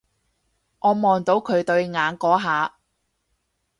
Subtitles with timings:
[0.79, 2.79] 我望到佢對眼嗰下